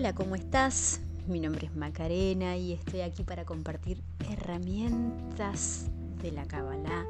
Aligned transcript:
Hola, 0.00 0.14
¿cómo 0.14 0.34
estás? 0.34 1.02
Mi 1.26 1.40
nombre 1.40 1.66
es 1.66 1.76
Macarena 1.76 2.56
y 2.56 2.72
estoy 2.72 3.02
aquí 3.02 3.22
para 3.22 3.44
compartir 3.44 4.02
herramientas 4.30 5.90
de 6.22 6.32
la 6.32 6.46
Kabbalah 6.46 7.04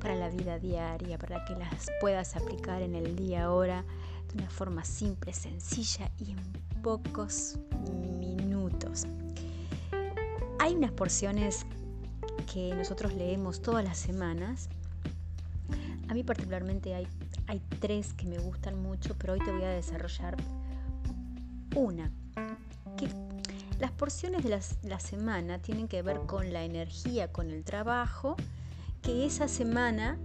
para 0.00 0.16
la 0.16 0.28
vida 0.28 0.58
diaria, 0.58 1.16
para 1.16 1.44
que 1.44 1.54
las 1.54 1.86
puedas 2.00 2.34
aplicar 2.34 2.82
en 2.82 2.96
el 2.96 3.14
día 3.14 3.44
ahora 3.44 3.84
de 4.32 4.34
una 4.42 4.50
forma 4.50 4.84
simple, 4.84 5.32
sencilla 5.32 6.10
y 6.18 6.32
en 6.32 6.38
pocos 6.82 7.56
minutos. 8.18 9.06
Hay 10.58 10.74
unas 10.74 10.90
porciones 10.90 11.66
que 12.52 12.74
nosotros 12.74 13.14
leemos 13.14 13.62
todas 13.62 13.84
las 13.84 13.96
semanas. 13.96 14.68
A 16.08 16.14
mí 16.14 16.24
particularmente 16.24 16.96
hay, 16.96 17.06
hay 17.46 17.62
tres 17.78 18.12
que 18.12 18.26
me 18.26 18.38
gustan 18.38 18.82
mucho, 18.82 19.14
pero 19.16 19.34
hoy 19.34 19.38
te 19.38 19.52
voy 19.52 19.62
a 19.62 19.70
desarrollar 19.70 20.36
una. 21.78 22.12
Que 22.96 23.08
las 23.78 23.92
porciones 23.92 24.42
de 24.42 24.60
la, 24.88 25.00
semana 25.00 25.60
tienen 25.60 25.88
que 25.88 26.02
ver 26.02 26.20
con 26.26 26.52
la 26.52 26.64
energía, 26.64 27.32
con 27.32 27.50
el 27.50 27.64
trabajo, 27.64 28.36
que 29.02 29.24
esa 29.24 29.46
semana, 29.46 30.18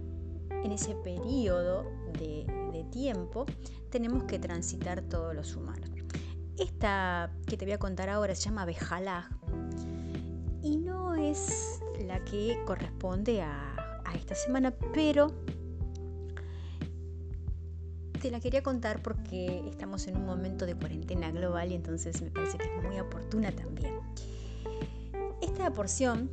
en 0.50 0.72
ese 0.72 0.94
periodo 0.96 1.84
de, 2.18 2.62
tiempo, 2.90 3.46
tenemos 3.90 4.22
que 4.24 4.38
transitar 4.38 5.02
todos 5.02 5.34
los 5.34 5.56
humanos. 5.56 5.90
Esta 6.58 7.32
que 7.46 7.56
te 7.56 7.64
voy 7.64 7.72
a 7.72 7.78
contar 7.78 8.08
ahora 8.08 8.36
se 8.36 8.42
llama 8.42 8.64
Bejalaj 8.64 9.30
y 10.62 10.76
no 10.76 11.16
es 11.16 11.80
la 12.06 12.22
que 12.24 12.62
corresponde 12.66 13.42
a, 13.42 14.00
a 14.04 14.14
esta 14.14 14.36
semana, 14.36 14.72
pero 14.92 15.32
te 18.24 18.30
la 18.30 18.40
quería 18.40 18.62
contar 18.62 19.02
porque 19.02 19.62
estamos 19.68 20.06
en 20.06 20.16
un 20.16 20.24
momento 20.24 20.64
de 20.64 20.74
cuarentena 20.74 21.30
global 21.30 21.70
y 21.72 21.74
entonces 21.74 22.22
me 22.22 22.30
parece 22.30 22.56
que 22.56 22.64
es 22.64 22.82
muy 22.82 22.98
oportuna 22.98 23.52
también. 23.52 23.98
Esta 25.42 25.70
porción, 25.74 26.30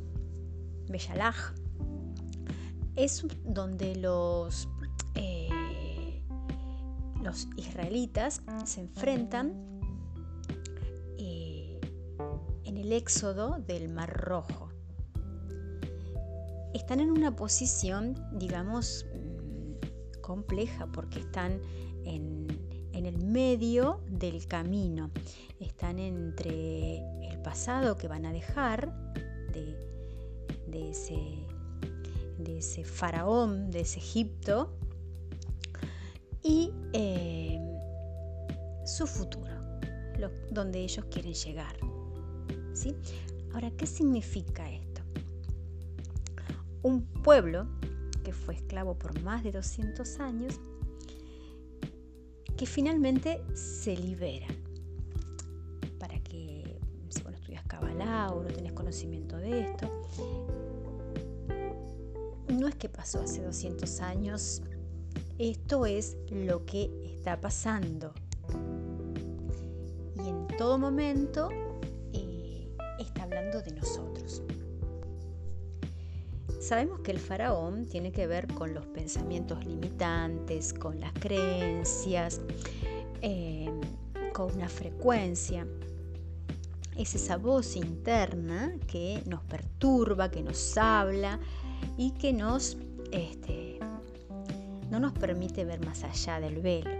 Bellalaj, 0.88 1.52
es 2.96 3.26
donde 3.44 3.94
los, 3.96 4.70
eh, 5.16 6.22
los 7.22 7.46
israelitas 7.58 8.40
se 8.64 8.80
enfrentan 8.80 9.52
eh, 11.18 11.78
en 12.64 12.78
el 12.78 12.90
éxodo 12.90 13.58
del 13.66 13.90
Mar 13.90 14.10
Rojo. 14.18 14.70
Están 16.72 17.00
en 17.00 17.10
una 17.10 17.36
posición, 17.36 18.14
digamos, 18.38 19.04
compleja 20.22 20.86
porque 20.86 21.20
están 21.20 21.60
en, 22.04 22.46
el 22.92 23.18
medio 23.18 24.00
del 24.08 24.46
camino, 24.46 25.10
están 25.58 25.98
entre 25.98 26.98
el 27.28 27.38
pasado 27.42 27.96
que 27.96 28.06
van 28.06 28.26
a 28.26 28.32
dejar 28.32 28.92
de, 29.52 30.90
ese, 30.90 31.16
de 32.38 32.58
ese 32.58 32.84
faraón, 32.84 33.70
de 33.72 33.80
ese 33.80 33.98
Egipto, 33.98 34.72
y 36.44 36.70
eh, 36.92 37.60
su 38.84 39.06
futuro, 39.06 39.50
donde 40.50 40.80
ellos 40.80 41.04
quieren 41.10 41.34
llegar. 41.34 41.76
¿sí? 42.72 42.96
Ahora, 43.52 43.70
¿qué 43.72 43.86
significa 43.86 44.70
esto? 44.70 45.02
Un 46.82 47.02
pueblo 47.02 47.66
que 48.24 48.32
fue 48.32 48.54
esclavo 48.54 48.98
por 48.98 49.20
más 49.22 49.42
de 49.42 49.52
200 49.52 50.20
años, 50.20 50.60
que 52.62 52.66
finalmente 52.66 53.42
se 53.54 53.96
libera. 53.96 54.46
Para 55.98 56.16
que, 56.20 56.78
si 57.08 57.20
bueno, 57.24 57.36
estudias 57.36 57.64
Kabbalah 57.64 58.30
o 58.30 58.40
no 58.40 58.48
tenés 58.50 58.72
conocimiento 58.72 59.36
de 59.36 59.62
esto, 59.62 59.90
no 62.46 62.68
es 62.68 62.76
que 62.76 62.88
pasó 62.88 63.22
hace 63.22 63.42
200 63.42 64.00
años, 64.02 64.62
esto 65.40 65.86
es 65.86 66.16
lo 66.30 66.64
que 66.64 66.88
está 67.16 67.40
pasando. 67.40 68.14
Y 70.24 70.28
en 70.28 70.46
todo 70.56 70.78
momento 70.78 71.48
eh, 72.12 72.68
está 73.00 73.24
hablando 73.24 73.60
de 73.60 73.72
nosotros. 73.72 74.40
Sabemos 76.62 77.00
que 77.00 77.10
el 77.10 77.18
faraón 77.18 77.86
tiene 77.86 78.12
que 78.12 78.28
ver 78.28 78.46
con 78.46 78.72
los 78.72 78.86
pensamientos 78.86 79.64
limitantes, 79.64 80.72
con 80.72 81.00
las 81.00 81.12
creencias, 81.14 82.40
eh, 83.20 83.68
con 84.32 84.54
una 84.54 84.68
frecuencia. 84.68 85.66
Es 86.96 87.16
esa 87.16 87.36
voz 87.36 87.74
interna 87.74 88.76
que 88.86 89.24
nos 89.26 89.42
perturba, 89.42 90.30
que 90.30 90.44
nos 90.44 90.78
habla 90.78 91.40
y 91.98 92.12
que 92.12 92.32
nos, 92.32 92.76
este, 93.10 93.80
no 94.88 95.00
nos 95.00 95.12
permite 95.14 95.64
ver 95.64 95.84
más 95.84 96.04
allá 96.04 96.38
del 96.38 96.60
velo. 96.60 96.90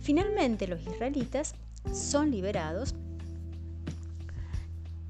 Finalmente 0.00 0.66
los 0.66 0.80
israelitas 0.80 1.54
son 1.92 2.30
liberados, 2.30 2.94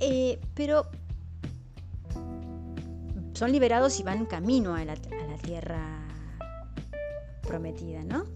eh, 0.00 0.40
pero 0.54 0.90
son 3.40 3.52
liberados 3.52 3.98
y 3.98 4.02
van 4.02 4.26
camino 4.26 4.74
a 4.74 4.84
la, 4.84 4.96
tierra 5.42 6.06
prometida, 7.40 8.04
¿no? 8.04 8.26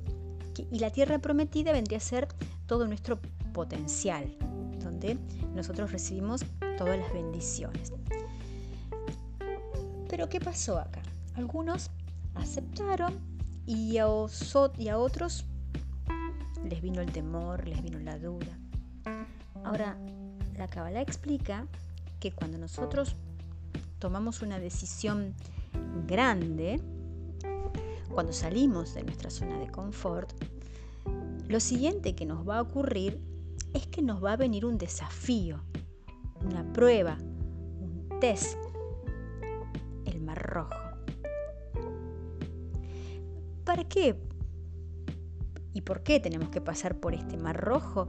Y 0.70 0.78
la 0.78 0.88
tierra 0.88 1.18
prometida 1.18 1.72
vendría 1.72 1.98
a 1.98 2.00
ser 2.00 2.26
todo 2.64 2.86
nuestro 2.86 3.18
potencial, 3.52 4.34
donde 4.82 5.18
nosotros 5.54 5.92
recibimos 5.92 6.40
todas 6.78 6.98
las 6.98 7.12
bendiciones. 7.12 7.92
Pero 10.08 10.30
¿qué 10.30 10.40
pasó 10.40 10.78
acá? 10.78 11.02
Algunos 11.34 11.90
aceptaron 12.34 13.12
y 13.66 13.98
a, 13.98 14.06
y 14.78 14.88
a 14.88 14.96
otros 14.96 15.44
les 16.66 16.80
vino 16.80 17.02
el 17.02 17.12
temor, 17.12 17.68
les 17.68 17.82
vino 17.82 17.98
la 17.98 18.18
duda. 18.18 18.58
Ahora, 19.64 19.98
la 20.56 20.66
Kabbalah 20.66 21.02
explica 21.02 21.66
que 22.20 22.32
cuando 22.32 22.56
nosotros 22.56 23.16
tomamos 24.04 24.42
una 24.42 24.58
decisión 24.58 25.34
grande, 26.06 26.78
cuando 28.12 28.34
salimos 28.34 28.92
de 28.92 29.02
nuestra 29.02 29.30
zona 29.30 29.58
de 29.58 29.68
confort, 29.68 30.30
lo 31.48 31.58
siguiente 31.58 32.14
que 32.14 32.26
nos 32.26 32.46
va 32.46 32.58
a 32.58 32.60
ocurrir 32.60 33.18
es 33.72 33.86
que 33.86 34.02
nos 34.02 34.22
va 34.22 34.32
a 34.32 34.36
venir 34.36 34.66
un 34.66 34.76
desafío, 34.76 35.62
una 36.44 36.70
prueba, 36.74 37.16
un 37.18 38.06
test, 38.20 38.58
el 40.04 40.20
mar 40.20 40.42
rojo. 40.52 40.76
¿Para 43.64 43.84
qué? 43.84 44.20
¿Y 45.72 45.80
por 45.80 46.02
qué 46.02 46.20
tenemos 46.20 46.50
que 46.50 46.60
pasar 46.60 47.00
por 47.00 47.14
este 47.14 47.38
mar 47.38 47.58
rojo? 47.58 48.06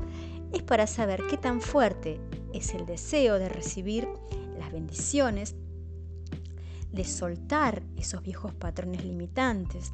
Es 0.52 0.62
para 0.62 0.88
saber 0.88 1.24
qué 1.30 1.38
tan 1.38 1.62
fuerte 1.62 2.20
es 2.52 2.74
el 2.74 2.86
deseo 2.86 3.40
de 3.40 3.48
recibir 3.48 4.10
las 4.60 4.74
bendiciones 4.74 5.56
de 6.91 7.03
soltar 7.03 7.84
esos 7.97 8.22
viejos 8.22 8.53
patrones 8.53 9.03
limitantes. 9.03 9.94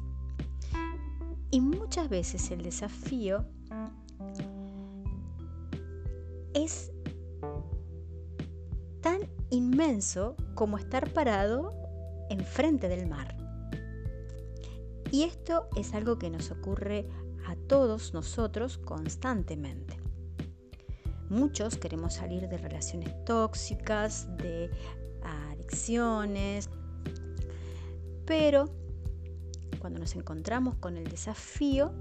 Y 1.50 1.60
muchas 1.60 2.08
veces 2.08 2.50
el 2.50 2.62
desafío 2.62 3.44
es 6.54 6.92
tan 9.00 9.20
inmenso 9.50 10.36
como 10.54 10.78
estar 10.78 11.12
parado 11.12 11.72
enfrente 12.30 12.88
del 12.88 13.06
mar. 13.06 13.36
Y 15.10 15.24
esto 15.24 15.68
es 15.76 15.92
algo 15.92 16.18
que 16.18 16.30
nos 16.30 16.50
ocurre 16.50 17.06
a 17.46 17.56
todos 17.68 18.14
nosotros 18.14 18.78
constantemente. 18.78 19.98
Muchos 21.28 21.76
queremos 21.76 22.14
salir 22.14 22.48
de 22.48 22.58
relaciones 22.58 23.24
tóxicas, 23.24 24.26
de 24.38 24.70
adicciones, 25.22 26.70
pero 28.24 28.70
cuando 29.80 29.98
nos 29.98 30.14
encontramos 30.14 30.76
con 30.76 30.96
el 30.96 31.04
desafío, 31.08 31.92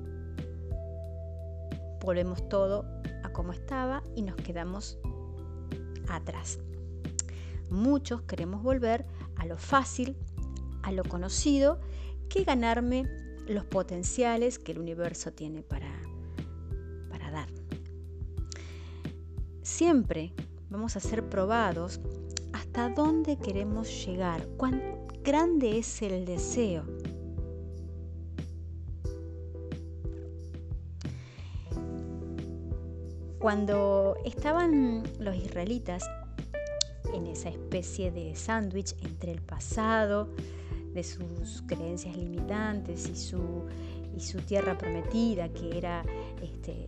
volvemos 2.02 2.48
todo 2.50 2.86
a 3.24 3.30
como 3.32 3.54
estaba 3.54 4.04
y 4.16 4.22
nos 4.22 4.36
quedamos 4.36 4.98
atrás. 6.08 6.60
Muchos 7.70 8.22
queremos 8.24 8.62
volver 8.64 9.06
a 9.38 9.46
lo 9.46 9.58
fácil, 9.58 10.16
a 10.84 10.92
lo 10.92 11.04
conocido, 11.04 11.80
que 12.30 12.44
ganarme 12.44 13.08
los 13.48 13.66
potenciales 13.66 14.60
que 14.60 14.74
el 14.74 14.80
universo 14.80 15.32
tiene 15.32 15.64
para, 15.64 15.92
para 17.10 17.32
dar. 17.32 17.50
Siempre 19.62 20.34
vamos 20.70 20.96
a 20.96 21.00
ser 21.00 21.28
probados 21.30 22.00
hasta 22.54 22.90
dónde 22.90 23.38
queremos 23.38 24.06
llegar, 24.06 24.48
cuán 24.58 25.01
grande 25.24 25.78
es 25.78 26.02
el 26.02 26.26
deseo. 26.26 26.84
Cuando 33.40 34.18
estaban 34.26 35.04
los 35.20 35.36
israelitas 35.36 36.04
en 37.14 37.28
esa 37.28 37.50
especie 37.50 38.12
de 38.12 38.36
sándwich 38.36 38.96
entre 39.04 39.32
el 39.32 39.42
pasado, 39.42 40.30
de 40.94 41.04
sus 41.04 41.64
creencias 41.68 42.16
limitantes 42.18 43.10
y 43.10 43.16
su, 43.16 43.66
y 44.16 44.20
su 44.20 44.40
tierra 44.40 44.78
prometida, 44.78 45.50
que 45.50 45.78
era 45.78 46.04
este, 46.42 46.86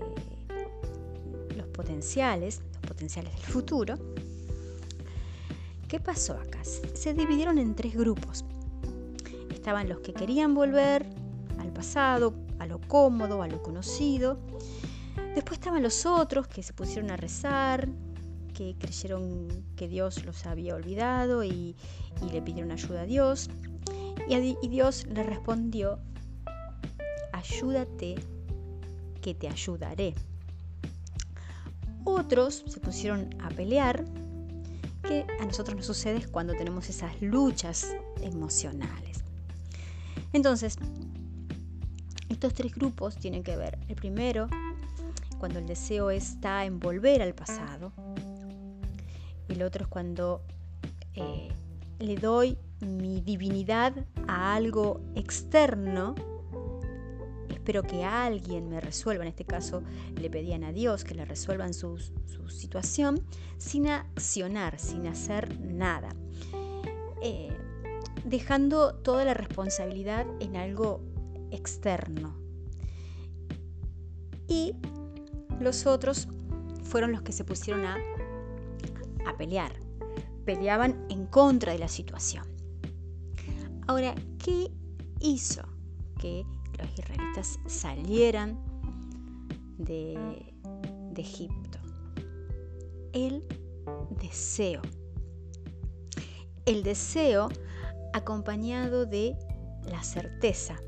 los 1.56 1.68
potenciales, 1.68 2.62
los 2.74 2.82
potenciales 2.82 3.34
del 3.34 3.46
futuro, 3.46 3.96
¿qué 5.94 6.00
pasó 6.00 6.34
acá? 6.34 6.60
Se 6.64 7.14
dividieron 7.14 7.60
en 7.60 7.76
tres 7.76 7.96
grupos. 7.96 8.44
Estaban 9.54 9.88
los 9.88 10.00
que 10.00 10.12
querían 10.12 10.56
volver 10.56 11.06
al 11.60 11.72
pasado, 11.72 12.34
a 12.58 12.66
lo 12.66 12.82
cómodo, 12.82 13.44
a 13.44 13.48
lo 13.48 13.62
conocido. 13.62 14.40
Después 15.36 15.60
estaban 15.60 15.84
los 15.84 16.08
otros 16.08 16.48
que 16.48 16.64
se 16.64 16.74
pusieron 16.74 17.12
a 17.12 17.16
rezar, 17.16 17.88
que 18.56 18.76
creyeron 18.80 19.48
que 19.76 19.88
Dios 19.88 20.26
los 20.26 20.48
había 20.48 20.74
olvidado 20.74 21.44
y, 21.44 21.76
le 22.32 22.42
pidieron 22.42 22.72
ayuda 22.72 23.02
a 23.02 23.06
Dios. 23.06 23.52
Y, 24.28 24.68
Dios 24.68 25.06
le 25.06 25.22
respondió, 25.22 26.00
ayúdate 27.34 28.16
que 29.22 29.36
te 29.36 29.48
ayudaré. 29.48 30.16
Otros 32.04 32.64
se 32.66 32.80
pusieron 32.80 33.30
a 33.44 33.50
pelear, 33.50 34.04
que 35.04 35.26
a 35.40 35.46
nosotros 35.46 35.76
nos 35.76 35.86
sucede 35.86 36.26
cuando 36.32 36.54
tenemos 36.54 36.90
esas 36.90 37.22
luchas 37.22 37.96
emocionales. 38.22 39.24
Entonces, 40.32 40.78
estos 42.30 42.54
tres 42.54 42.74
grupos 42.74 43.16
tienen 43.18 43.44
que 43.44 43.56
ver. 43.56 43.78
El 43.88 43.96
primero, 43.96 44.48
cuando 45.38 45.60
el 45.60 45.68
deseo 45.68 46.10
está 46.10 46.66
en 46.66 46.80
volver 46.80 47.22
al 47.22 47.36
pasado. 47.36 47.92
El 49.48 49.62
otro 49.62 49.84
es 49.84 49.88
cuando 49.88 50.42
eh, 51.16 51.50
le 52.00 52.16
doy 52.16 52.58
mi 52.80 53.22
divinidad 53.22 53.94
a 54.28 54.56
algo 54.56 55.02
externo. 55.16 56.16
Espero 57.64 57.84
que 57.84 58.04
alguien 58.04 58.68
me 58.68 58.82
resuelva, 58.82 59.24
en 59.24 59.30
este 59.30 59.46
caso 59.46 59.84
le 60.20 60.30
pedían 60.30 60.66
a 60.66 60.74
Dios 60.74 61.06
que 61.06 61.16
le 61.16 61.24
resuelvan 61.24 61.74
su, 61.74 61.98
situación 62.50 63.24
sin 63.58 63.88
accionar, 63.88 64.78
sin 64.82 65.08
hacer 65.08 65.62
nada. 65.62 66.14
Eh, 67.22 67.56
dejando 68.26 68.96
toda 68.96 69.24
la 69.24 69.34
responsabilidad 69.34 70.28
en 70.42 70.58
algo 70.58 71.00
externo. 71.52 72.36
Y 74.50 74.76
los 75.62 75.86
otros 75.86 76.28
fueron 76.84 77.14
los 77.14 77.22
que 77.22 77.32
se 77.32 77.46
pusieron 77.46 77.86
a, 77.86 77.96
a 79.26 79.38
pelear. 79.38 79.72
Peleaban 80.44 81.06
en 81.10 81.28
contra 81.28 81.72
de 81.72 81.80
la 81.80 81.88
situación. 81.88 82.46
Ahora, 83.88 84.16
¿qué 84.38 84.70
hizo 85.22 85.64
que 86.20 86.46
los 86.84 87.00
israelitas 87.00 87.60
salieran 87.66 88.60
de, 89.78 90.54
de 91.12 91.22
Egipto? 91.22 91.80
El 93.14 93.44
deseo. 94.22 94.82
El 96.66 96.84
deseo 96.84 97.50
acompañado 98.14 99.06
de 99.06 99.36
la 99.90 100.04
certeza. 100.04 100.80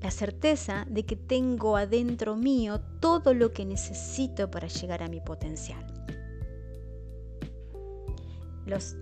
La 0.00 0.10
certeza 0.10 0.86
de 0.88 1.04
que 1.04 1.16
tengo 1.16 1.76
adentro 1.76 2.36
mío 2.36 2.80
todo 3.00 3.34
lo 3.34 3.52
que 3.52 3.64
necesito 3.64 4.50
para 4.50 4.68
llegar 4.68 5.02
a 5.02 5.08
mi 5.08 5.20
potencial 5.20 5.84
los 8.68 8.96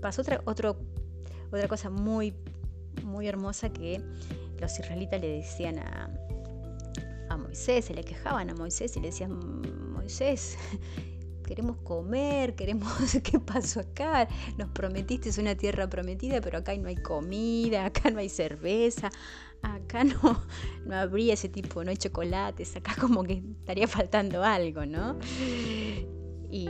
pasó 0.00 0.22
otra, 0.44 0.76
otra 1.50 1.68
cosa 1.68 1.90
muy, 1.90 2.34
muy 3.04 3.28
hermosa 3.28 3.70
que 3.70 4.00
los 4.60 4.78
israelitas 4.78 5.20
le 5.20 5.28
decían 5.28 5.78
a, 5.78 6.10
a 7.28 7.36
Moisés, 7.36 7.86
se 7.86 7.94
le 7.94 8.04
quejaban 8.04 8.50
a 8.50 8.54
Moisés 8.54 8.96
y 8.96 9.00
le 9.00 9.08
decían, 9.08 9.38
Moisés, 9.92 10.56
queremos 11.50 11.78
comer, 11.78 12.54
queremos, 12.54 12.92
¿qué 13.24 13.40
pasó 13.40 13.80
acá? 13.80 14.28
Nos 14.56 14.68
prometiste 14.70 15.40
una 15.40 15.56
tierra 15.56 15.88
prometida, 15.88 16.40
pero 16.40 16.58
acá 16.58 16.76
no 16.76 16.88
hay 16.88 16.96
comida, 16.96 17.86
acá 17.86 18.10
no 18.10 18.20
hay 18.20 18.28
cerveza, 18.28 19.10
acá 19.62 20.04
no, 20.04 20.44
no 20.86 20.96
habría 20.96 21.34
ese 21.34 21.48
tipo, 21.48 21.82
no 21.82 21.90
hay 21.90 21.96
chocolates, 21.96 22.76
acá 22.76 22.94
como 23.00 23.24
que 23.24 23.42
estaría 23.60 23.88
faltando 23.88 24.44
algo, 24.44 24.86
¿no? 24.86 25.18
Y 26.50 26.68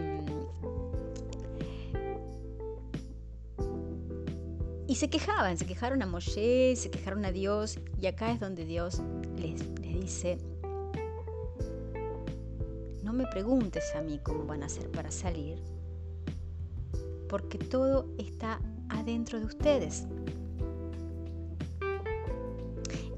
Y 4.90 4.96
se 4.96 5.08
quejaban, 5.08 5.56
se 5.56 5.66
quejaron 5.66 6.02
a 6.02 6.06
Moshe, 6.06 6.74
se 6.74 6.90
quejaron 6.90 7.24
a 7.24 7.30
Dios, 7.30 7.78
y 8.00 8.08
acá 8.08 8.32
es 8.32 8.40
donde 8.40 8.64
Dios 8.64 9.00
les, 9.36 9.64
les 9.78 10.00
dice, 10.00 10.38
no 13.04 13.12
me 13.12 13.24
preguntes 13.28 13.84
a 13.94 14.02
mí 14.02 14.18
cómo 14.20 14.46
van 14.46 14.64
a 14.64 14.66
hacer 14.66 14.90
para 14.90 15.12
salir, 15.12 15.62
porque 17.28 17.56
todo 17.56 18.08
está 18.18 18.60
adentro 18.88 19.38
de 19.38 19.46
ustedes. 19.46 20.08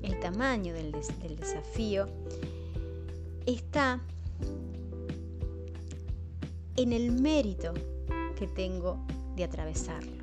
El 0.03 0.21
tamaño 0.21 0.75
del, 0.75 0.93
del 1.23 1.37
desafío 1.37 2.05
está 3.47 3.99
en 6.77 6.93
el 6.93 7.13
mérito 7.13 7.73
que 8.39 8.47
tengo 8.47 9.03
de 9.37 9.45
atravesarlo. 9.45 10.22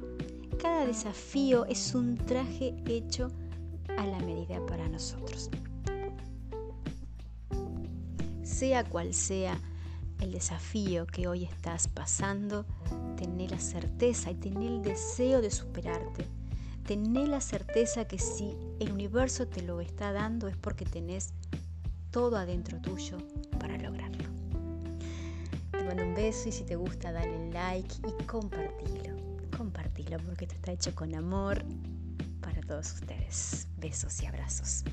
Cada 0.62 0.86
desafío 0.86 1.66
es 1.68 1.96
un 1.96 2.18
traje 2.18 2.76
hecho 2.86 3.32
a 3.98 4.06
la 4.06 4.20
medida 4.20 4.60
para 4.66 4.90
nosotros. 4.90 5.50
Sea 8.44 8.84
cual 8.84 9.14
sea 9.14 9.58
el 10.20 10.34
desafío 10.34 11.08
que 11.08 11.30
hoy 11.30 11.46
estás 11.46 11.88
pasando, 11.88 12.66
tené 13.16 13.48
la 13.48 13.60
certeza 13.60 14.32
y 14.32 14.36
tené 14.36 14.68
el 14.68 14.82
deseo 14.82 15.42
de 15.42 15.50
superarte. 15.50 16.26
Tené 16.86 17.26
la 17.26 17.40
certeza 17.40 18.06
que 18.06 18.20
si 18.20 18.54
el 18.82 18.92
universo 18.92 19.48
te 19.48 19.62
lo 19.62 19.80
está 19.80 20.12
dando 20.12 20.50
es 20.50 20.58
porque 20.58 20.84
tenés 20.84 21.30
todo 22.12 22.36
adentro 22.36 22.82
tuyo 22.82 23.18
para 23.60 23.78
lograrlo. 23.78 24.26
Te 25.72 25.84
mando 25.86 26.04
un 26.04 26.16
beso 26.16 26.50
y 26.50 26.52
si 26.52 26.66
te 26.66 26.76
gusta 26.76 27.14
dale 27.14 27.50
like 27.52 27.96
y 28.06 28.24
compartilo 28.26 29.19
compartilo 29.60 30.18
porque 30.20 30.46
está 30.46 30.72
hecho 30.72 30.96
con 30.96 31.14
amor 31.14 31.62
para 32.40 32.62
todos 32.62 32.94
ustedes. 32.94 33.68
Besos 33.78 34.24
y 34.24 34.26
abrazos. 34.26 34.86